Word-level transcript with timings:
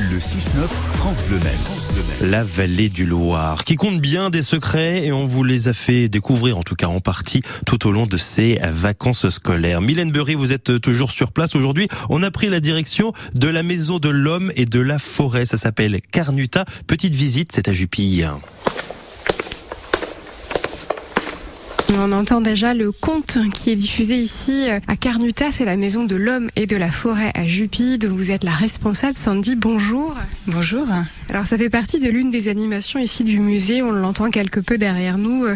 Le 0.00 0.18
6-9, 0.18 0.66
France 0.94 1.22
Bleu. 1.24 1.38
La 2.22 2.42
vallée 2.42 2.88
du 2.88 3.04
Loir, 3.04 3.64
qui 3.64 3.76
compte 3.76 4.00
bien 4.00 4.30
des 4.30 4.40
secrets 4.40 5.04
et 5.04 5.12
on 5.12 5.26
vous 5.26 5.44
les 5.44 5.68
a 5.68 5.74
fait 5.74 6.08
découvrir, 6.08 6.56
en 6.56 6.62
tout 6.62 6.74
cas 6.74 6.86
en 6.86 7.00
partie, 7.00 7.42
tout 7.66 7.86
au 7.86 7.92
long 7.92 8.06
de 8.06 8.16
ces 8.16 8.58
vacances 8.72 9.28
scolaires. 9.28 9.82
Mylène 9.82 10.10
Burry, 10.10 10.36
vous 10.36 10.52
êtes 10.52 10.80
toujours 10.80 11.10
sur 11.10 11.32
place 11.32 11.54
aujourd'hui. 11.54 11.86
On 12.08 12.22
a 12.22 12.30
pris 12.30 12.48
la 12.48 12.60
direction 12.60 13.12
de 13.34 13.48
la 13.48 13.62
maison 13.62 13.98
de 13.98 14.08
l'homme 14.08 14.50
et 14.56 14.64
de 14.64 14.80
la 14.80 14.98
forêt. 14.98 15.44
Ça 15.44 15.58
s'appelle 15.58 16.00
Carnuta. 16.10 16.64
Petite 16.86 17.14
visite, 17.14 17.52
c'est 17.52 17.68
à 17.68 17.72
Jupille. 17.72 18.26
On 21.98 22.12
entend 22.12 22.40
déjà 22.40 22.72
le 22.72 22.92
conte 22.92 23.36
qui 23.52 23.70
est 23.70 23.76
diffusé 23.76 24.14
ici 24.16 24.68
à 24.86 24.96
Carnuta, 24.96 25.46
c'est 25.50 25.64
la 25.64 25.76
maison 25.76 26.04
de 26.04 26.14
l'homme 26.14 26.48
et 26.54 26.66
de 26.66 26.76
la 26.76 26.90
forêt 26.90 27.32
à 27.34 27.42
dont 27.98 28.14
vous 28.14 28.30
êtes 28.30 28.44
la 28.44 28.52
responsable. 28.52 29.16
Sandy, 29.16 29.56
bonjour. 29.56 30.16
Bonjour. 30.46 30.86
Alors 31.28 31.44
ça 31.44 31.58
fait 31.58 31.68
partie 31.68 31.98
de 31.98 32.08
l'une 32.08 32.30
des 32.30 32.48
animations 32.48 32.98
ici 32.98 33.24
du 33.24 33.38
musée, 33.38 33.82
on 33.82 33.90
l'entend 33.90 34.30
quelque 34.30 34.60
peu 34.60 34.78
derrière 34.78 35.18
nous. 35.18 35.46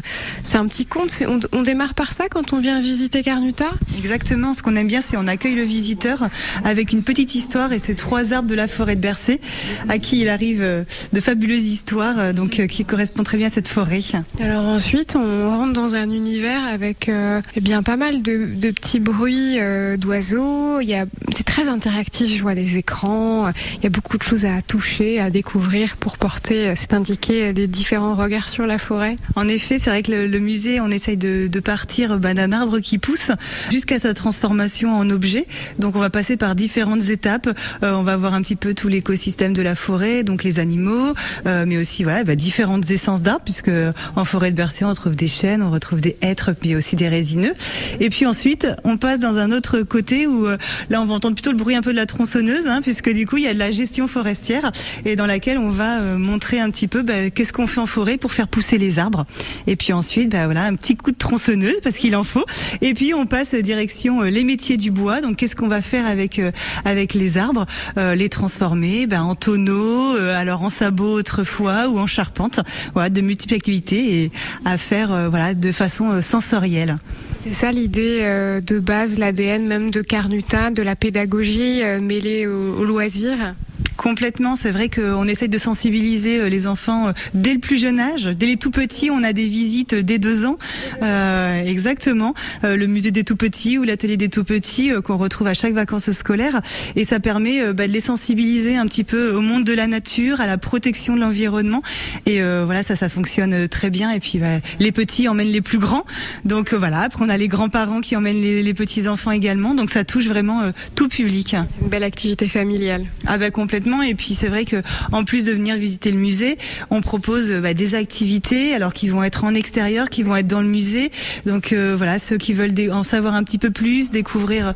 C'est 0.42 0.58
un 0.58 0.66
petit 0.66 0.86
conte, 0.86 1.12
on, 1.26 1.38
on, 1.52 1.62
démarre 1.62 1.94
par 1.94 2.12
ça 2.12 2.28
quand 2.28 2.52
on 2.52 2.60
vient 2.60 2.80
visiter 2.80 3.22
Carnuta? 3.22 3.70
Exactement, 3.98 4.54
ce 4.54 4.62
qu'on 4.62 4.76
aime 4.76 4.88
bien 4.88 5.00
c'est 5.02 5.16
on 5.16 5.26
accueille 5.26 5.54
le 5.54 5.62
visiteur 5.62 6.28
avec 6.64 6.92
une 6.92 7.02
petite 7.02 7.34
histoire 7.34 7.72
et 7.72 7.78
ces 7.78 7.94
trois 7.94 8.32
arbres 8.32 8.48
de 8.48 8.54
la 8.54 8.68
forêt 8.68 8.96
de 8.96 9.00
Bercé 9.00 9.40
à 9.88 9.98
qui 9.98 10.20
il 10.20 10.28
arrive 10.28 10.84
de 11.12 11.20
fabuleuses 11.20 11.64
histoires 11.64 12.34
donc 12.34 12.66
qui 12.66 12.84
correspondent 12.84 13.26
très 13.26 13.38
bien 13.38 13.46
à 13.46 13.50
cette 13.50 13.68
forêt. 13.68 14.00
Alors 14.40 14.64
ensuite 14.64 15.14
on 15.16 15.48
rentre 15.48 15.72
dans 15.72 15.94
un 15.94 16.10
univers 16.10 16.23
avec 16.26 17.08
euh, 17.08 17.40
eh 17.54 17.60
bien 17.60 17.82
pas 17.82 17.96
mal 17.96 18.22
de, 18.22 18.70
petits 18.70 19.00
bruits 19.00 19.58
euh, 19.60 19.96
d'oiseaux. 19.96 20.80
Il 20.80 20.88
y 20.88 20.94
a, 20.94 21.04
c'est 21.30 21.44
très 21.44 21.68
interactif. 21.68 22.34
Je 22.34 22.42
vois 22.42 22.54
des 22.54 22.76
écrans. 22.76 23.50
Il 23.76 23.84
y 23.84 23.86
a 23.86 23.90
beaucoup 23.90 24.16
de 24.16 24.22
choses 24.22 24.44
à 24.44 24.62
toucher, 24.62 25.20
à 25.20 25.30
découvrir 25.30 25.96
pour 25.96 26.16
porter, 26.16 26.74
c'est 26.76 26.94
indiqué, 26.94 27.52
des 27.52 27.66
différents 27.66 28.14
regards 28.14 28.48
sur 28.48 28.66
la 28.66 28.78
forêt. 28.78 29.16
En 29.36 29.48
effet, 29.48 29.78
c'est 29.78 29.90
vrai 29.90 30.02
que 30.02 30.12
le, 30.12 30.38
musée, 30.38 30.80
on 30.80 30.90
essaye 30.90 31.16
de, 31.16 31.60
partir 31.60 32.18
bah, 32.18 32.34
d'un 32.34 32.52
arbre 32.52 32.80
qui 32.80 32.98
pousse 32.98 33.30
jusqu'à 33.70 33.98
sa 33.98 34.14
transformation 34.14 34.96
en 34.96 35.08
objet. 35.10 35.46
Donc 35.78 35.96
on 35.96 36.00
va 36.00 36.10
passer 36.10 36.36
par 36.36 36.54
différentes 36.54 37.08
étapes. 37.08 37.48
Euh, 37.82 37.94
on 37.94 38.02
va 38.02 38.16
voir 38.16 38.34
un 38.34 38.42
petit 38.42 38.56
peu 38.56 38.74
tout 38.74 38.88
l'écosystème 38.88 39.52
de 39.52 39.62
la 39.62 39.74
forêt, 39.74 40.22
donc 40.24 40.42
les 40.42 40.58
animaux, 40.58 41.14
mais 41.44 41.76
aussi 41.76 42.04
voilà 42.04 42.24
bah, 42.24 42.34
différentes 42.34 42.90
essences 42.90 43.22
d'arbres, 43.22 43.44
puisque 43.44 43.70
en 44.16 44.24
forêt 44.24 44.50
de 44.50 44.56
Bercé, 44.56 44.84
on 44.84 44.88
retrouve 44.88 45.16
des 45.16 45.28
chênes, 45.28 45.62
on 45.62 45.70
retrouve 45.70 46.00
des 46.00 46.13
hêtres, 46.22 46.52
puis 46.58 46.74
aussi 46.74 46.96
des 46.96 47.08
résineux. 47.08 47.54
Et 48.00 48.10
puis 48.10 48.26
ensuite, 48.26 48.66
on 48.84 48.96
passe 48.96 49.20
dans 49.20 49.38
un 49.38 49.52
autre 49.52 49.82
côté 49.82 50.26
où 50.26 50.46
euh, 50.46 50.56
là, 50.90 51.00
on 51.00 51.04
va 51.04 51.14
entendre 51.14 51.34
plutôt 51.34 51.50
le 51.50 51.56
bruit 51.56 51.74
un 51.74 51.82
peu 51.82 51.92
de 51.92 51.96
la 51.96 52.06
tronçonneuse, 52.06 52.68
hein, 52.68 52.80
puisque 52.82 53.10
du 53.10 53.26
coup, 53.26 53.36
il 53.36 53.44
y 53.44 53.48
a 53.48 53.54
de 53.54 53.58
la 53.58 53.70
gestion 53.70 54.08
forestière 54.08 54.72
et 55.04 55.16
dans 55.16 55.26
laquelle 55.26 55.58
on 55.58 55.70
va 55.70 56.00
euh, 56.00 56.18
montrer 56.18 56.60
un 56.60 56.70
petit 56.70 56.88
peu 56.88 57.02
bah, 57.02 57.30
qu'est-ce 57.30 57.52
qu'on 57.52 57.66
fait 57.66 57.80
en 57.80 57.86
forêt 57.86 58.18
pour 58.18 58.32
faire 58.32 58.48
pousser 58.48 58.78
les 58.78 58.98
arbres. 58.98 59.26
Et 59.66 59.76
puis 59.76 59.92
ensuite, 59.92 60.30
bah, 60.30 60.46
voilà, 60.46 60.64
un 60.64 60.74
petit 60.74 60.96
coup 60.96 61.10
de 61.10 61.16
tronçonneuse 61.16 61.80
parce 61.82 61.96
qu'il 61.96 62.16
en 62.16 62.24
faut. 62.24 62.44
Et 62.80 62.94
puis 62.94 63.14
on 63.14 63.26
passe 63.26 63.54
direction 63.54 64.22
euh, 64.22 64.30
les 64.30 64.44
métiers 64.44 64.76
du 64.76 64.90
bois. 64.90 65.20
Donc 65.20 65.36
qu'est-ce 65.36 65.56
qu'on 65.56 65.68
va 65.68 65.82
faire 65.82 66.06
avec 66.06 66.40
avec 66.84 67.14
les 67.14 67.38
arbres, 67.38 67.66
les 67.96 68.28
transformer 68.28 69.06
bah, 69.06 69.22
en 69.22 69.34
tonneaux, 69.34 70.16
alors 70.16 70.62
en 70.62 70.70
sabots 70.70 71.18
autrefois 71.18 71.88
ou 71.88 71.98
en 71.98 72.06
charpente. 72.06 72.60
Voilà, 72.92 73.10
de 73.10 73.20
multiples 73.20 73.54
activités 73.54 74.22
et 74.22 74.30
à 74.64 74.78
faire 74.78 75.30
voilà 75.30 75.54
de 75.54 75.72
façon 75.72 76.03
sensorielle. 76.20 76.96
C'est 77.44 77.52
ça 77.52 77.72
l'idée 77.72 78.20
euh, 78.22 78.60
de 78.60 78.78
base, 78.78 79.18
l'ADN 79.18 79.66
même 79.66 79.90
de 79.90 80.00
Carnuta, 80.00 80.70
de 80.70 80.82
la 80.82 80.96
pédagogie 80.96 81.82
euh, 81.82 82.00
mêlée 82.00 82.46
au 82.46 82.84
loisir 82.84 83.54
Complètement, 83.96 84.56
c'est 84.56 84.70
vrai 84.70 84.88
qu'on 84.88 85.26
essaye 85.26 85.48
de 85.48 85.58
sensibiliser 85.58 86.50
les 86.50 86.66
enfants 86.66 87.12
dès 87.32 87.54
le 87.54 87.60
plus 87.60 87.76
jeune 87.76 88.00
âge. 88.00 88.24
Dès 88.24 88.46
les 88.46 88.56
tout 88.56 88.70
petits, 88.70 89.10
on 89.10 89.22
a 89.22 89.32
des 89.32 89.46
visites 89.46 89.94
dès 89.94 90.18
deux 90.18 90.44
ans. 90.44 90.58
Euh, 91.02 91.64
exactement. 91.64 92.34
Euh, 92.64 92.76
le 92.76 92.86
musée 92.86 93.10
des 93.10 93.24
tout 93.24 93.36
petits 93.36 93.78
ou 93.78 93.84
l'atelier 93.84 94.16
des 94.16 94.28
tout 94.28 94.44
petits 94.44 94.92
euh, 94.92 95.00
qu'on 95.00 95.16
retrouve 95.16 95.46
à 95.46 95.54
chaque 95.54 95.72
vacances 95.72 96.10
scolaires. 96.12 96.60
Et 96.96 97.04
ça 97.04 97.20
permet 97.20 97.72
bah, 97.72 97.86
de 97.86 97.92
les 97.92 98.00
sensibiliser 98.00 98.76
un 98.76 98.86
petit 98.86 99.04
peu 99.04 99.32
au 99.32 99.40
monde 99.40 99.64
de 99.64 99.72
la 99.72 99.86
nature, 99.86 100.40
à 100.40 100.46
la 100.46 100.58
protection 100.58 101.14
de 101.14 101.20
l'environnement. 101.20 101.82
Et 102.26 102.40
voilà, 102.40 102.82
ça, 102.82 102.96
ça 102.96 103.08
fonctionne 103.08 103.68
très 103.68 103.90
bien. 103.90 104.10
Et 104.10 104.20
puis 104.20 104.38
bah, 104.38 104.58
les 104.80 104.92
petits 104.92 105.28
emmènent 105.28 105.48
les 105.48 105.60
plus 105.60 105.78
grands. 105.78 106.04
Donc 106.44 106.74
voilà, 106.74 107.00
après 107.00 107.24
on 107.24 107.28
a 107.28 107.36
les 107.36 107.48
grands-parents 107.48 108.00
qui 108.00 108.16
emmènent 108.16 108.40
les, 108.40 108.62
les 108.62 108.74
petits-enfants 108.74 109.30
également. 109.30 109.74
Donc 109.74 109.90
ça 109.90 110.04
touche 110.04 110.26
vraiment 110.26 110.62
tout 110.94 111.08
public. 111.08 111.56
C'est 111.68 111.80
une 111.82 111.88
belle 111.88 112.04
activité 112.04 112.48
familiale. 112.48 113.04
Ah 113.26 113.38
bah 113.38 113.50
complètement. 113.50 113.83
Et 114.02 114.14
puis 114.14 114.34
c'est 114.34 114.48
vrai 114.48 114.64
que 114.64 114.82
en 115.12 115.24
plus 115.24 115.44
de 115.44 115.52
venir 115.52 115.76
visiter 115.76 116.10
le 116.10 116.18
musée, 116.18 116.58
on 116.90 117.00
propose 117.00 117.50
bah, 117.50 117.74
des 117.74 117.94
activités, 117.94 118.74
alors 118.74 118.92
qui 118.92 119.08
vont 119.08 119.22
être 119.22 119.44
en 119.44 119.54
extérieur, 119.54 120.10
qui 120.10 120.22
vont 120.22 120.36
être 120.36 120.46
dans 120.46 120.60
le 120.60 120.68
musée. 120.68 121.10
Donc 121.46 121.72
euh, 121.72 121.94
voilà, 121.96 122.18
ceux 122.18 122.38
qui 122.38 122.52
veulent 122.52 122.74
en 122.90 123.02
savoir 123.02 123.34
un 123.34 123.44
petit 123.44 123.58
peu 123.58 123.70
plus, 123.70 124.10
découvrir 124.10 124.74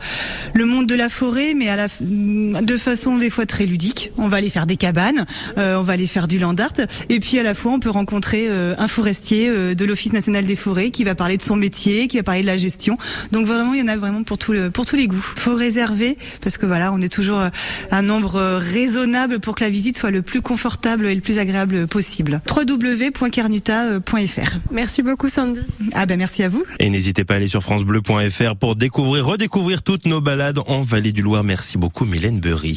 le 0.54 0.66
monde 0.66 0.86
de 0.86 0.94
la 0.94 1.08
forêt, 1.08 1.54
mais 1.54 1.68
la 1.76 1.88
de 2.00 2.76
façon 2.76 3.16
des 3.16 3.30
fois 3.30 3.46
très 3.46 3.66
ludique. 3.66 4.12
On 4.18 4.28
va 4.28 4.38
aller 4.38 4.50
faire 4.50 4.66
des 4.66 4.76
cabanes, 4.76 5.26
euh, 5.56 5.76
on 5.76 5.82
va 5.82 5.94
aller 5.94 6.06
faire 6.06 6.28
du 6.28 6.38
land 6.38 6.54
art, 6.58 6.86
et 7.08 7.20
puis 7.20 7.38
à 7.38 7.42
la 7.42 7.54
fois 7.54 7.72
on 7.72 7.80
peut 7.80 7.90
rencontrer 7.90 8.46
euh, 8.48 8.74
un 8.78 8.88
forestier 8.88 9.48
euh, 9.48 9.74
de 9.74 9.84
l'Office 9.84 10.12
national 10.12 10.44
des 10.44 10.56
forêts 10.56 10.90
qui 10.90 11.04
va 11.04 11.14
parler 11.14 11.36
de 11.36 11.42
son 11.42 11.56
métier, 11.56 12.08
qui 12.08 12.16
va 12.18 12.22
parler 12.22 12.42
de 12.42 12.46
la 12.46 12.56
gestion. 12.56 12.96
Donc 13.32 13.46
vraiment, 13.46 13.74
il 13.74 13.80
y 13.80 13.82
en 13.82 13.88
a 13.88 13.96
vraiment 13.96 14.22
pour 14.22 14.38
tous 14.38 14.52
les 14.52 15.06
goûts. 15.06 15.16
Faut 15.36 15.54
réserver 15.54 16.18
parce 16.40 16.58
que 16.58 16.66
voilà, 16.66 16.92
on 16.92 17.00
est 17.00 17.12
toujours 17.12 17.42
un 17.90 18.02
nombre 18.02 18.58
raisonnable 18.58 18.97
pour 19.42 19.54
que 19.54 19.64
la 19.64 19.70
visite 19.70 19.96
soit 19.96 20.10
le 20.10 20.22
plus 20.22 20.42
confortable 20.42 21.06
et 21.06 21.14
le 21.14 21.20
plus 21.20 21.38
agréable 21.38 21.86
possible. 21.86 22.40
www.carnuta.fr. 22.48 24.58
Merci 24.72 25.02
beaucoup 25.02 25.28
Sandy. 25.28 25.60
Ah 25.94 26.06
ben 26.06 26.18
merci 26.18 26.42
à 26.42 26.48
vous. 26.48 26.64
Et 26.78 26.90
n'hésitez 26.90 27.24
pas 27.24 27.34
à 27.34 27.36
aller 27.36 27.46
sur 27.46 27.62
francebleu.fr 27.62 28.56
pour 28.56 28.76
découvrir, 28.76 29.26
redécouvrir 29.26 29.82
toutes 29.82 30.06
nos 30.06 30.20
balades 30.20 30.58
en 30.66 30.82
Vallée 30.82 31.12
du 31.12 31.22
Loir. 31.22 31.44
Merci 31.44 31.78
beaucoup 31.78 32.04
Mylène 32.04 32.40
Burry. 32.40 32.76